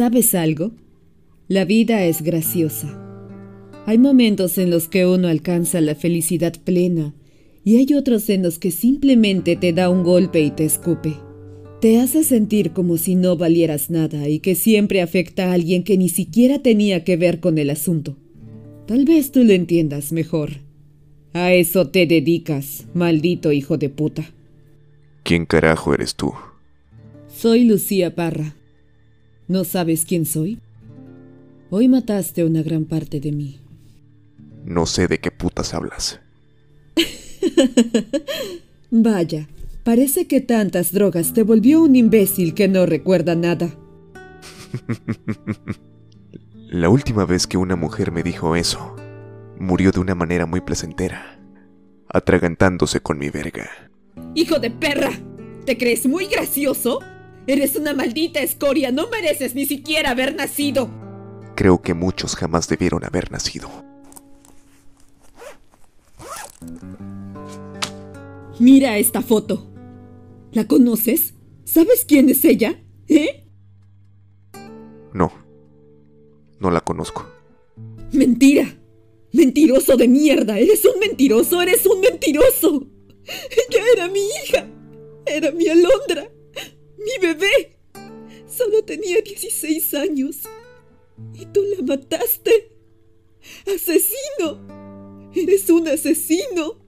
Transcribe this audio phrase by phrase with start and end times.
[0.00, 0.70] ¿Sabes algo?
[1.46, 2.88] La vida es graciosa.
[3.84, 7.12] Hay momentos en los que uno alcanza la felicidad plena
[7.64, 11.12] y hay otros en los que simplemente te da un golpe y te escupe.
[11.82, 15.98] Te hace sentir como si no valieras nada y que siempre afecta a alguien que
[15.98, 18.16] ni siquiera tenía que ver con el asunto.
[18.86, 20.52] Tal vez tú lo entiendas mejor.
[21.34, 24.32] A eso te dedicas, maldito hijo de puta.
[25.24, 26.32] ¿Quién carajo eres tú?
[27.28, 28.56] Soy Lucía Parra.
[29.50, 30.60] ¿No sabes quién soy?
[31.70, 33.58] Hoy mataste una gran parte de mí.
[34.64, 36.20] No sé de qué putas hablas.
[38.92, 39.48] Vaya,
[39.82, 43.74] parece que tantas drogas te volvió un imbécil que no recuerda nada.
[46.68, 48.94] La última vez que una mujer me dijo eso,
[49.58, 51.40] murió de una manera muy placentera,
[52.08, 53.68] atragantándose con mi verga.
[54.36, 55.10] ¡Hijo de perra!
[55.66, 57.00] ¿Te crees muy gracioso?
[57.50, 60.88] Eres una maldita escoria, no mereces ni siquiera haber nacido.
[61.56, 63.68] Creo que muchos jamás debieron haber nacido.
[68.60, 69.68] Mira esta foto.
[70.52, 71.34] ¿La conoces?
[71.64, 72.80] ¿Sabes quién es ella?
[73.08, 73.48] ¿Eh?
[75.12, 75.32] No.
[76.60, 77.26] No la conozco.
[78.12, 78.78] Mentira.
[79.32, 80.56] Mentiroso de mierda.
[80.56, 81.60] Eres un mentiroso.
[81.60, 82.86] Eres un mentiroso.
[83.24, 84.68] Ella era mi hija.
[85.26, 86.30] Era mi alondra.
[87.00, 87.76] Mi bebé.
[88.46, 90.40] Solo tenía 16 años.
[91.34, 92.72] Y tú la mataste.
[93.66, 95.30] Asesino.
[95.34, 96.78] Eres un asesino.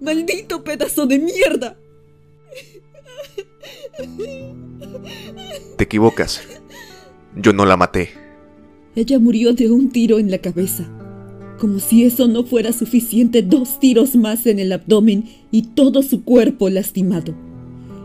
[0.00, 1.78] Maldito pedazo de mierda.
[5.76, 6.42] Te equivocas.
[7.36, 8.10] Yo no la maté.
[8.96, 10.88] Ella murió de un tiro en la cabeza.
[11.58, 16.24] Como si eso no fuera suficiente, dos tiros más en el abdomen y todo su
[16.24, 17.34] cuerpo lastimado.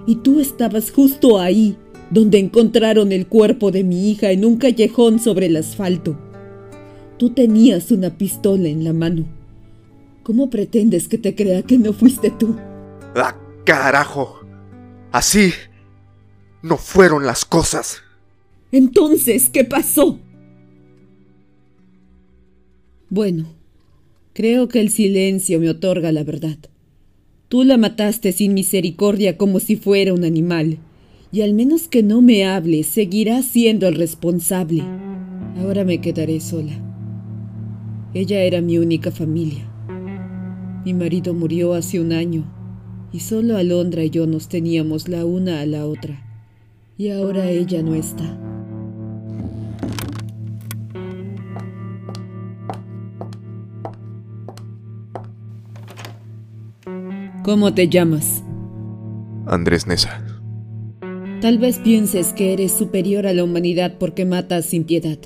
[0.06, 1.78] Y tú estabas justo ahí,
[2.10, 6.18] donde encontraron el cuerpo de mi hija en un callejón sobre el asfalto.
[7.18, 9.26] Tú tenías una pistola en la mano.
[10.24, 12.56] ¿Cómo pretendes que te crea que no fuiste tú?
[13.16, 14.40] ¡Ah, carajo!
[15.12, 15.52] Así
[16.62, 18.02] no fueron las cosas.
[18.72, 20.20] Entonces, ¿qué pasó?
[23.10, 23.48] Bueno,
[24.34, 26.58] creo que el silencio me otorga la verdad.
[27.50, 30.78] Tú la mataste sin misericordia como si fuera un animal,
[31.32, 34.84] y al menos que no me hable, seguirá siendo el responsable.
[35.58, 36.74] Ahora me quedaré sola.
[38.14, 39.68] Ella era mi única familia.
[40.86, 42.46] Mi marido murió hace un año,
[43.12, 46.24] y solo Alondra y yo nos teníamos la una a la otra.
[47.00, 48.49] Y ahora ella no está.
[57.50, 58.44] ¿Cómo te llamas?
[59.48, 60.24] Andrés Nesa.
[61.42, 65.18] Tal vez pienses que eres superior a la humanidad porque matas sin piedad,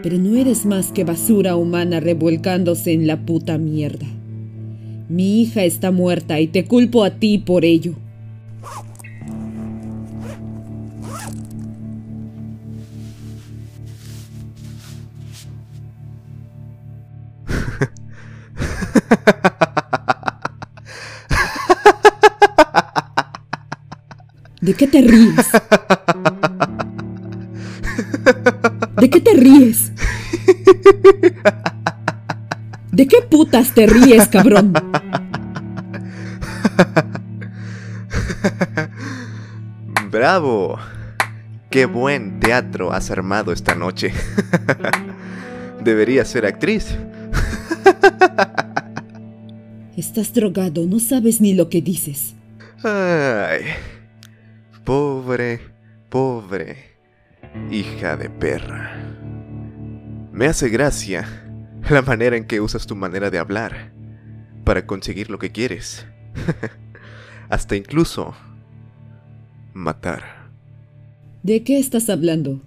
[0.00, 4.06] pero no eres más que basura humana revolcándose en la puta mierda.
[5.08, 7.94] Mi hija está muerta y te culpo a ti por ello.
[24.78, 25.46] Qué te ríes?
[28.98, 29.92] ¿De qué te ríes?
[32.92, 34.72] ¿De qué putas te ríes, cabrón?
[40.10, 40.78] ¡Bravo!
[41.70, 44.12] ¡Qué buen teatro has armado esta noche!
[45.84, 46.96] Deberías ser actriz.
[49.96, 52.34] Estás drogado, no sabes ni lo que dices.
[52.84, 53.62] Ay,
[54.88, 55.60] pobre,
[56.08, 56.96] pobre
[57.70, 58.96] hija de perra.
[60.32, 61.28] Me hace gracia
[61.90, 63.92] la manera en que usas tu manera de hablar
[64.64, 66.06] para conseguir lo que quieres.
[67.50, 68.34] Hasta incluso
[69.74, 70.48] matar.
[71.42, 72.62] ¿De qué estás hablando?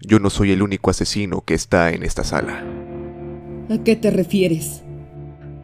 [0.00, 2.64] Yo no soy el único asesino que está en esta sala.
[3.68, 4.82] ¿A qué te refieres?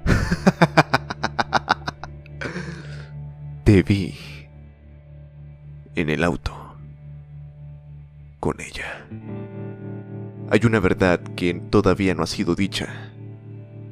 [3.65, 4.34] Te vi
[5.95, 6.53] en el auto
[8.41, 9.07] con ella.
[10.51, 13.11] Hay una verdad que todavía no ha sido dicha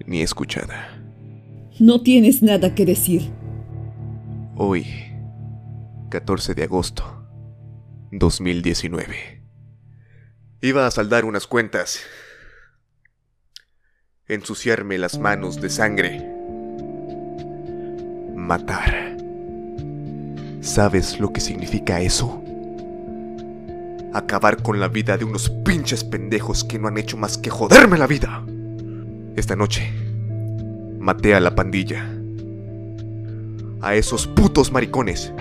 [0.06, 1.00] ni escuchada.
[1.80, 3.30] No tienes nada que decir.
[4.56, 4.86] Hoy,
[6.10, 7.26] 14 de agosto
[8.10, 9.42] 2019.
[10.60, 12.00] Iba a saldar unas cuentas.
[14.28, 16.28] Ensuciarme las manos de sangre.
[18.36, 19.01] Matar.
[20.62, 22.42] ¿Sabes lo que significa eso?
[24.12, 27.98] acabar con la vida de unos pinches pendejos que no han hecho más que joderme
[27.98, 28.42] la vida.
[29.36, 29.90] Esta noche
[30.98, 32.08] maté a la pandilla.
[33.80, 35.32] A esos putos maricones.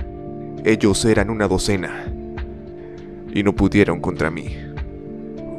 [0.64, 2.06] Ellos eran una docena.
[3.34, 4.56] Y no pudieron contra mí.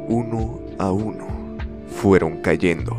[0.07, 1.27] Uno a uno
[1.87, 2.97] fueron cayendo.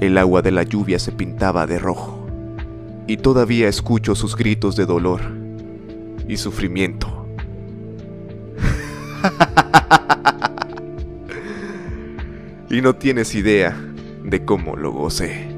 [0.00, 2.26] El agua de la lluvia se pintaba de rojo.
[3.06, 5.41] Y todavía escucho sus gritos de dolor
[6.28, 7.26] y sufrimiento.
[12.70, 13.76] y no tienes idea
[14.24, 15.48] de cómo lo gocé.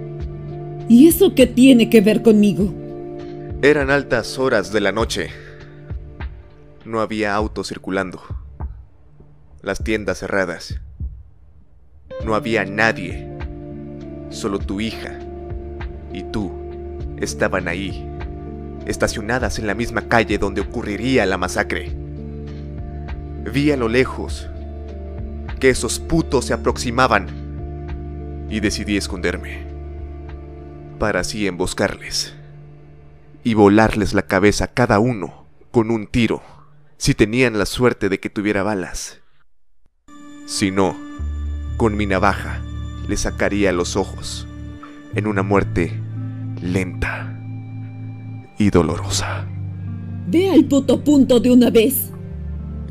[0.88, 2.72] ¿Y eso qué tiene que ver conmigo?
[3.62, 5.30] Eran altas horas de la noche.
[6.84, 8.20] No había autos circulando.
[9.62, 10.80] Las tiendas cerradas.
[12.24, 13.30] No había nadie.
[14.28, 15.18] Solo tu hija
[16.12, 16.52] y tú
[17.18, 18.06] estaban ahí,
[18.86, 21.92] estacionadas en la misma calle donde ocurriría la masacre.
[23.52, 24.48] Vi a lo lejos
[25.60, 29.66] que esos putos se aproximaban y decidí esconderme
[30.98, 32.34] para así emboscarles
[33.42, 36.42] y volarles la cabeza a cada uno con un tiro,
[36.96, 39.20] si tenían la suerte de que tuviera balas.
[40.46, 40.96] Si no,
[41.76, 42.60] con mi navaja
[43.08, 44.46] le sacaría los ojos
[45.14, 45.92] en una muerte
[46.62, 47.33] lenta
[48.58, 49.46] y dolorosa.
[50.26, 52.10] Ve al puto punto de una vez.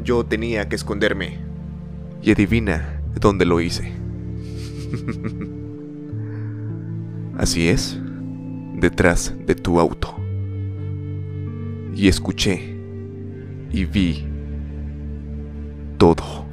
[0.03, 1.39] Yo tenía que esconderme.
[2.21, 3.91] Y adivina dónde lo hice.
[7.37, 7.99] Así es,
[8.75, 10.15] detrás de tu auto.
[11.95, 12.75] Y escuché
[13.71, 14.25] y vi
[15.97, 16.45] todo.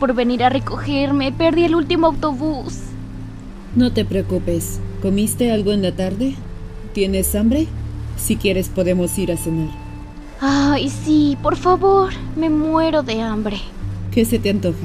[0.00, 1.30] Por venir a recogerme.
[1.30, 2.78] Perdí el último autobús.
[3.76, 4.80] No te preocupes.
[5.00, 6.34] ¿Comiste algo en la tarde?
[6.92, 7.68] ¿Tienes hambre?
[8.16, 9.68] Si quieres podemos ir a cenar.
[10.40, 12.10] Ay, sí, por favor.
[12.34, 13.60] Me muero de hambre.
[14.10, 14.78] ¿Qué se te antoja?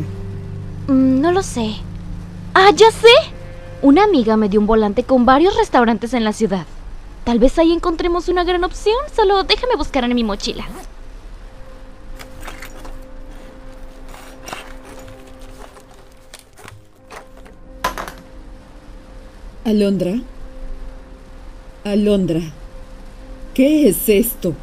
[0.88, 1.72] Mm, no lo sé.
[2.54, 3.08] Ah, ya sé.
[3.82, 6.66] Una amiga me dio un volante con varios restaurantes en la ciudad.
[7.24, 8.96] Tal vez ahí encontremos una gran opción.
[9.16, 10.66] Solo déjame buscar en mi mochila.
[19.66, 20.22] Alondra.
[21.84, 22.40] Alondra.
[23.56, 24.54] ¿Qué es esto?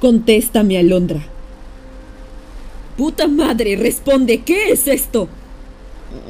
[0.00, 1.20] Contéstame, Alondra.
[2.96, 5.28] Puta madre, responde, ¿qué es esto?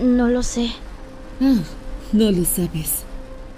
[0.03, 0.69] No lo sé.
[1.41, 1.63] Ah,
[2.13, 3.05] no lo sabes.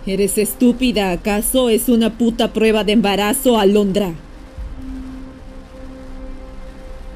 [0.06, 1.70] ¿Eres estúpida acaso?
[1.70, 4.12] Es una puta prueba de embarazo, Alondra.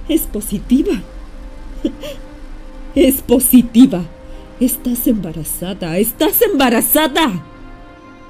[0.09, 1.01] Es positiva.
[2.95, 4.05] Es positiva.
[4.63, 5.99] Estás embarazada.
[5.99, 7.43] Estás embarazada.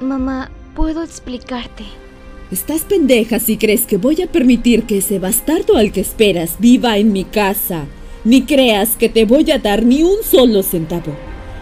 [0.01, 1.85] Mamá, ¿puedo explicarte?
[2.51, 6.97] Estás pendeja si crees que voy a permitir que ese bastardo al que esperas viva
[6.97, 7.85] en mi casa.
[8.25, 11.13] Ni creas que te voy a dar ni un solo centavo.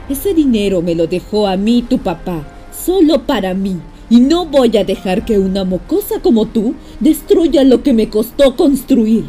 [0.09, 3.76] Ese dinero me lo dejó a mí tu papá, solo para mí.
[4.09, 8.54] Y no voy a dejar que una mocosa como tú destruya lo que me costó
[8.54, 9.25] construir.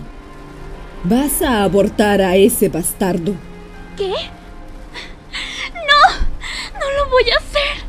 [1.03, 3.33] Vas a abortar a ese bastardo.
[3.97, 4.13] ¿Qué?
[7.11, 7.83] Voy a hacer.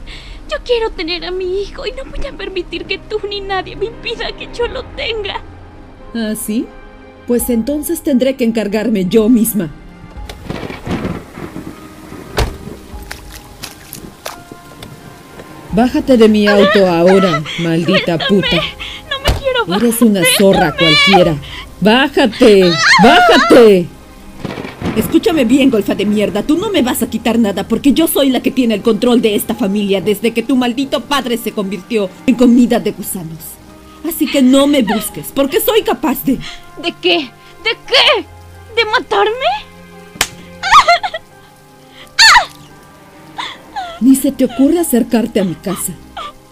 [0.51, 3.77] Yo quiero tener a mi hijo y no voy a permitir que tú ni nadie
[3.77, 5.41] me impida que yo lo tenga.
[6.15, 6.67] ¿Ah, sí?
[7.27, 9.71] Pues entonces tendré que encargarme yo misma.
[15.71, 18.57] Bájate de mi auto ahora, maldita puta.
[19.09, 19.85] No me quiero bajar.
[19.85, 21.37] Eres una zorra cualquiera.
[21.81, 22.71] ¡Bájate!
[23.03, 23.89] ¡Bájate!
[24.97, 26.43] Escúchame bien, golfa de mierda.
[26.43, 29.23] Tú no me vas a quitar nada porque yo soy la que tiene el control
[29.23, 33.39] de esta familia desde que tu maldito padre se convirtió en comida de gusanos.
[34.07, 36.33] Así que no me busques porque soy capaz de...
[36.83, 37.19] ¿De qué?
[37.65, 38.27] ¿De qué?
[38.77, 39.33] ¿De matarme?
[44.01, 45.93] Ni se te ocurra acercarte a mi casa.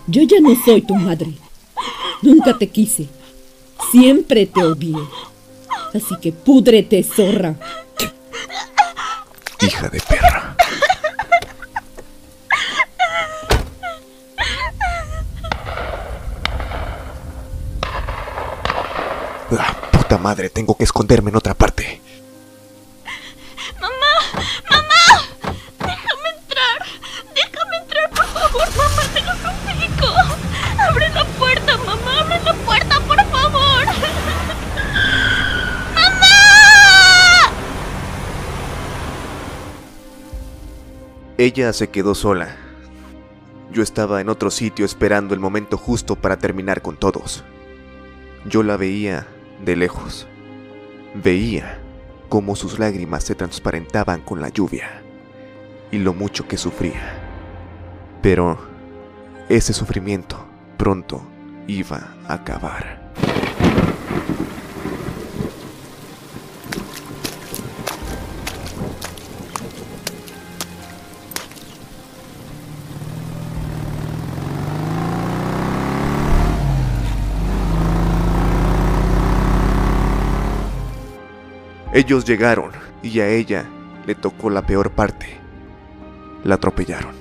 [0.07, 1.33] Yo ya no soy tu madre.
[2.23, 3.09] Nunca te quise.
[3.91, 4.97] Siempre te odié.
[5.93, 7.57] Así que púdrete, zorra.
[9.71, 10.57] Hija de perra.
[19.51, 22.01] La puta madre, tengo que esconderme en otra parte.
[41.41, 42.55] Ella se quedó sola.
[43.73, 47.45] Yo estaba en otro sitio esperando el momento justo para terminar con todos.
[48.45, 49.27] Yo la veía
[49.65, 50.27] de lejos.
[51.15, 51.79] Veía
[52.29, 55.01] cómo sus lágrimas se transparentaban con la lluvia
[55.91, 57.19] y lo mucho que sufría.
[58.21, 58.59] Pero
[59.49, 60.45] ese sufrimiento
[60.77, 61.23] pronto
[61.67, 63.00] iba a acabar.
[81.93, 82.71] Ellos llegaron
[83.03, 83.65] y a ella
[84.07, 85.41] le tocó la peor parte.
[86.45, 87.17] La atropellaron.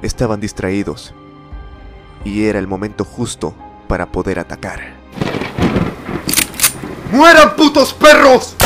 [0.00, 1.14] Estaban distraídos
[2.24, 3.54] y era el momento justo
[3.86, 4.94] para poder atacar.
[7.12, 8.56] ¡Mueran putos perros!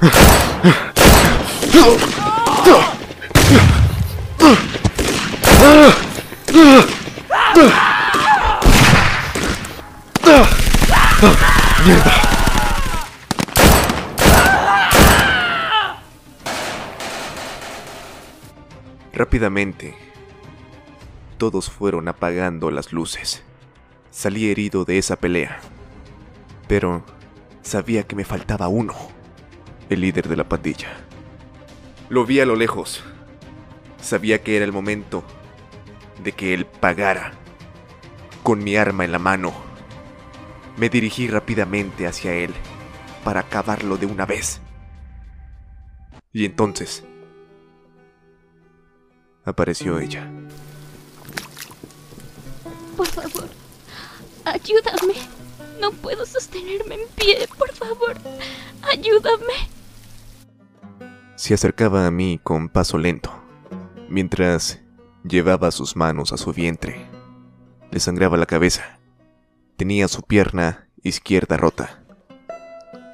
[19.38, 19.94] Rápidamente,
[21.36, 23.44] todos fueron apagando las luces.
[24.10, 25.60] Salí herido de esa pelea,
[26.66, 27.04] pero
[27.62, 28.94] sabía que me faltaba uno,
[29.90, 30.88] el líder de la pandilla.
[32.08, 33.04] Lo vi a lo lejos.
[34.00, 35.22] Sabía que era el momento
[36.24, 37.30] de que él pagara.
[38.42, 39.52] Con mi arma en la mano,
[40.76, 42.52] me dirigí rápidamente hacia él
[43.22, 44.60] para acabarlo de una vez.
[46.32, 47.04] Y entonces
[49.44, 50.30] apareció ella.
[52.96, 53.48] Por favor,
[54.44, 55.14] ayúdame.
[55.80, 57.48] No puedo sostenerme en pie.
[57.56, 58.16] Por favor,
[58.82, 59.54] ayúdame.
[61.36, 63.32] Se acercaba a mí con paso lento,
[64.08, 64.80] mientras
[65.22, 67.06] llevaba sus manos a su vientre.
[67.92, 68.98] Le sangraba la cabeza.
[69.76, 72.02] Tenía su pierna izquierda rota,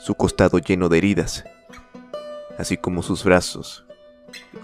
[0.01, 1.45] su costado lleno de heridas,
[2.59, 3.85] así como sus brazos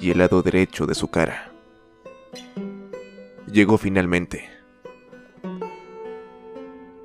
[0.00, 1.49] y el lado derecho de su cara.
[3.52, 4.48] Llegó finalmente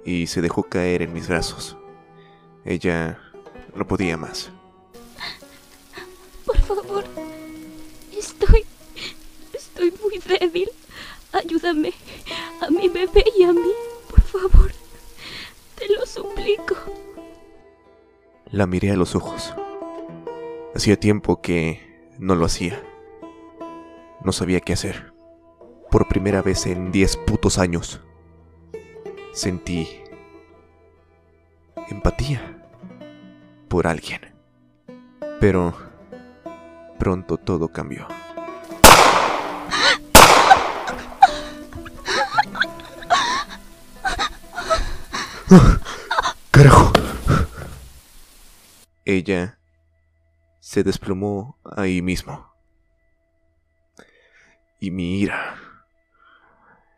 [0.06, 1.76] y se dejó caer en mis brazos.
[2.64, 3.20] Ella
[3.74, 4.52] no podía más.
[6.46, 7.04] Por favor,
[8.16, 8.64] estoy...
[9.54, 10.70] estoy muy débil.
[11.34, 11.94] Ayúdame
[12.62, 13.74] a mi bebé y a mí,
[14.10, 14.72] por favor.
[15.76, 16.76] Te lo suplico.
[18.52, 19.54] La miré a los ojos.
[20.76, 22.82] Hacía tiempo que no lo hacía.
[24.24, 25.15] No sabía qué hacer.
[25.96, 28.02] Por primera vez en diez putos años,
[29.32, 30.04] sentí
[31.88, 32.68] empatía
[33.70, 34.20] por alguien.
[35.40, 35.74] Pero
[37.00, 38.10] pronto todo cambió.
[46.52, 46.92] ¡Carajo!
[49.06, 49.58] Ella
[50.60, 52.54] se desplomó ahí mismo.
[54.82, 55.65] Y mi ira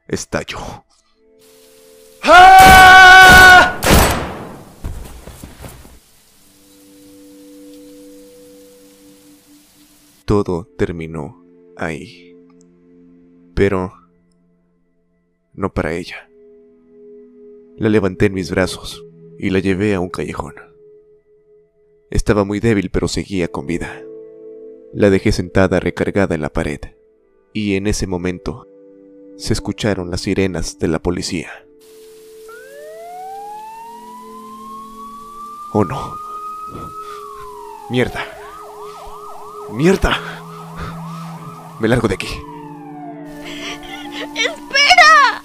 [0.08, 0.60] estalló.
[10.26, 11.42] Todo terminó
[11.78, 12.36] ahí.
[13.56, 13.94] Pero
[15.54, 16.30] no para ella.
[17.78, 19.04] La levanté en mis brazos
[19.40, 20.56] y la llevé a un callejón.
[22.10, 24.02] Estaba muy débil pero seguía con vida.
[24.94, 26.80] La dejé sentada recargada en la pared
[27.54, 28.67] y en ese momento
[29.38, 31.50] se escucharon las sirenas de la policía.
[35.74, 36.16] Oh no.
[37.90, 38.26] Mierda.
[39.72, 40.20] Mierda.
[41.80, 42.28] Me largo de aquí.
[44.36, 45.44] ¡Espera!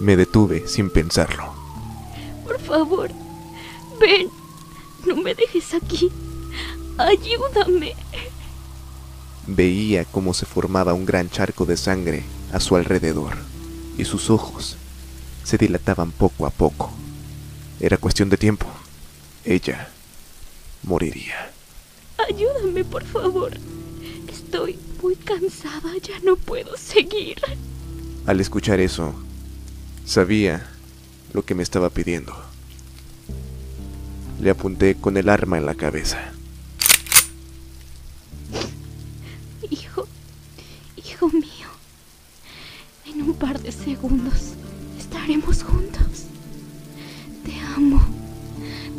[0.00, 1.52] Me detuve sin pensarlo.
[2.44, 3.10] Por favor,
[3.98, 4.30] ven.
[5.04, 6.12] No me dejes aquí.
[6.96, 7.94] Ayúdame.
[9.48, 13.36] Veía cómo se formaba un gran charco de sangre a su alrededor
[13.96, 14.76] y sus ojos
[15.44, 16.90] se dilataban poco a poco.
[17.80, 18.66] Era cuestión de tiempo.
[19.44, 19.88] Ella
[20.82, 21.50] moriría.
[22.28, 23.52] Ayúdame, por favor.
[24.28, 27.40] Estoy muy cansada, ya no puedo seguir.
[28.26, 29.14] Al escuchar eso,
[30.04, 30.68] sabía
[31.32, 32.34] lo que me estaba pidiendo.
[34.40, 36.32] Le apunté con el arma en la cabeza.
[43.38, 44.54] Par de segundos
[44.98, 46.26] estaremos juntos.
[47.44, 48.00] Te amo.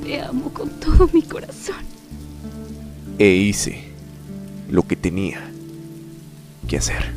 [0.04, 1.84] Te amo con todo mi corazón.
[3.18, 3.84] E hice
[4.70, 5.52] lo que tenía
[6.68, 7.14] que hacer.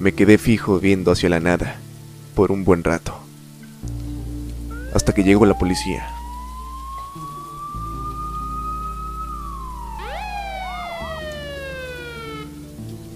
[0.00, 1.76] Me quedé fijo viendo hacia la nada
[2.34, 3.14] por un buen rato,
[4.94, 6.19] hasta que llegó la policía.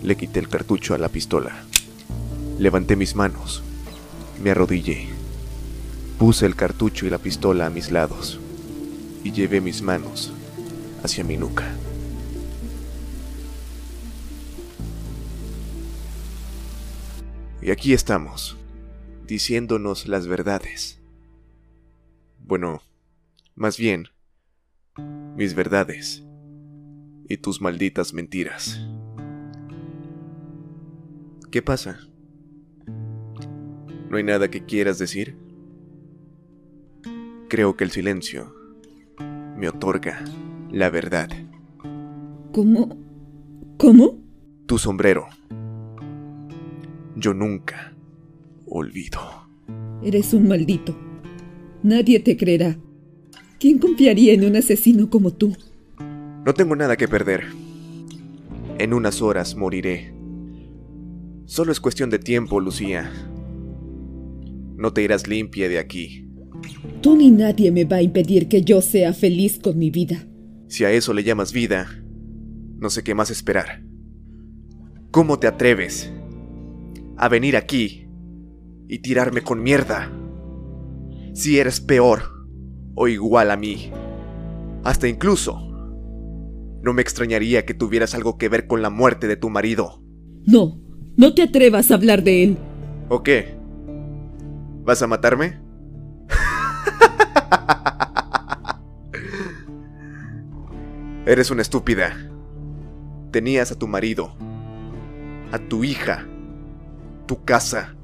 [0.05, 1.65] Le quité el cartucho a la pistola.
[2.59, 3.63] Levanté mis manos.
[4.43, 5.09] Me arrodillé.
[6.19, 8.39] Puse el cartucho y la pistola a mis lados
[9.25, 10.35] y llevé mis manos
[11.03, 11.75] hacia mi nuca.
[17.63, 18.59] Y aquí estamos,
[19.27, 21.01] diciéndonos las verdades.
[22.41, 22.83] Bueno,
[23.55, 24.09] más bien,
[25.35, 26.23] mis verdades
[27.27, 28.79] y tus malditas mentiras.
[31.55, 32.01] ¿Qué pasa?
[34.11, 35.37] ¿No hay nada que quieras decir?
[37.49, 38.53] Creo que el silencio
[39.57, 40.25] me otorga
[40.73, 41.29] la verdad.
[42.51, 42.99] ¿Cómo?
[43.79, 44.19] ¿Cómo?
[44.67, 45.29] Tu sombrero.
[47.15, 47.95] Yo nunca
[48.67, 49.21] olvido.
[50.03, 50.99] Eres un maldito.
[51.85, 52.77] Nadie te creerá.
[53.61, 55.57] ¿Quién confiaría en un asesino como tú?
[56.45, 57.45] No tengo nada que perder.
[58.79, 60.24] En unas horas moriré.
[61.47, 63.13] Solo es cuestión de tiempo, Lucía.
[64.77, 66.29] No te irás limpia de aquí.
[67.01, 70.27] Tú ni nadie me va a impedir que yo sea feliz con mi vida.
[70.69, 71.87] Si a eso le llamas vida,
[72.79, 73.85] no sé qué más esperar.
[75.11, 76.13] ¿Cómo te atreves
[77.17, 78.09] a venir aquí
[78.89, 80.11] y tirarme con mierda?
[81.35, 82.23] Si eres peor
[82.95, 83.91] o igual a mí.
[84.83, 85.61] Hasta incluso,
[86.83, 90.03] no me extrañaría que tuvieras algo que ver con la muerte de tu marido.
[90.47, 90.84] No,
[91.17, 92.59] no te atrevas a hablar de él.
[93.09, 93.55] ¿O qué?
[94.85, 95.59] ¿Vas a matarme?
[101.27, 102.17] Eres una estúpida.
[103.31, 104.35] Tenías a tu marido,
[105.53, 106.27] a tu hija,
[107.27, 107.95] tu casa,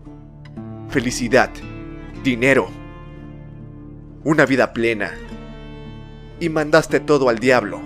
[0.89, 1.51] felicidad,
[2.25, 2.69] dinero,
[4.25, 5.13] una vida plena.
[6.41, 7.81] Y mandaste todo al diablo.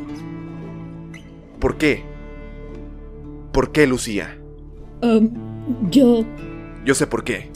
[1.58, 2.04] ¿Por qué?
[3.52, 4.38] ¿Por qué, Lucía?
[5.04, 5.28] Um,
[5.90, 6.24] yo...
[6.86, 7.50] Yo sé por qué.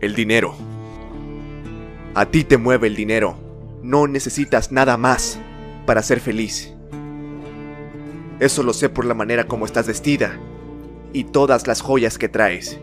[0.00, 0.54] El dinero.
[2.14, 3.36] A ti te mueve el dinero.
[3.82, 5.38] No necesitas nada más
[5.84, 6.72] para ser feliz.
[8.40, 10.38] Eso lo sé por la manera como estás vestida
[11.12, 12.78] y todas las joyas que traes.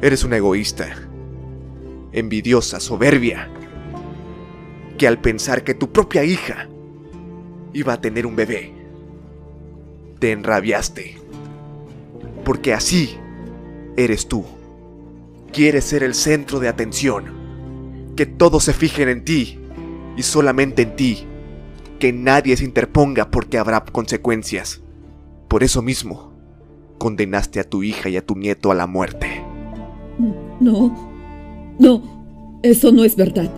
[0.00, 0.88] Eres una egoísta,
[2.12, 3.50] envidiosa, soberbia,
[4.96, 6.68] que al pensar que tu propia hija
[7.74, 8.72] iba a tener un bebé,
[10.20, 11.27] te enrabiaste.
[12.48, 13.10] Porque así
[13.98, 14.42] eres tú.
[15.52, 17.26] Quieres ser el centro de atención,
[18.16, 19.58] que todos se fijen en ti
[20.16, 21.26] y solamente en ti
[21.98, 24.80] que nadie se interponga porque habrá consecuencias.
[25.46, 26.32] Por eso mismo,
[26.96, 29.44] condenaste a tu hija y a tu nieto a la muerte.
[30.58, 33.52] No, no, eso no es verdad.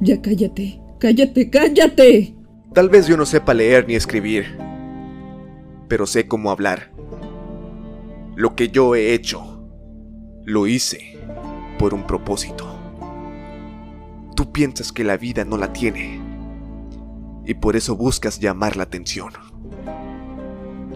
[0.00, 2.34] Ya cállate, cállate, cállate.
[2.72, 4.56] Tal vez yo no sepa leer ni escribir,
[5.86, 6.93] pero sé cómo hablar.
[8.36, 9.64] Lo que yo he hecho,
[10.44, 11.16] lo hice
[11.78, 12.66] por un propósito.
[14.34, 16.20] Tú piensas que la vida no la tiene
[17.46, 19.32] y por eso buscas llamar la atención.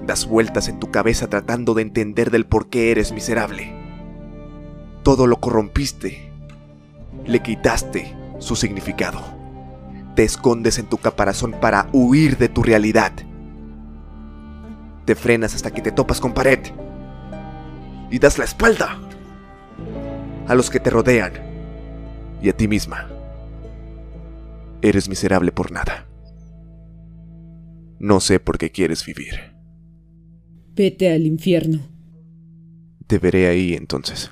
[0.05, 3.73] Das vueltas en tu cabeza tratando de entender del por qué eres miserable.
[5.05, 6.33] Todo lo corrompiste,
[7.25, 9.21] le quitaste su significado.
[10.17, 13.13] Te escondes en tu caparazón para huir de tu realidad.
[15.05, 16.59] Te frenas hasta que te topas con pared
[18.11, 18.99] y das la espalda
[20.47, 21.33] a los que te rodean
[22.43, 23.09] y a ti misma.
[24.81, 26.07] Eres miserable por nada.
[27.99, 29.57] No sé por qué quieres vivir.
[30.75, 31.81] Vete al infierno.
[33.07, 34.31] Te veré ahí entonces.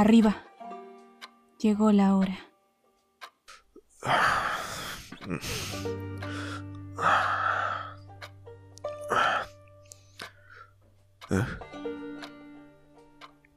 [0.00, 0.34] Arriba.
[1.58, 2.38] Llegó la hora.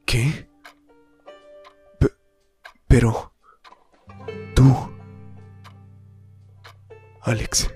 [0.06, 0.49] ¿Qué?
[2.89, 3.34] Pero...
[4.53, 4.91] Tú...
[7.21, 7.72] Alex.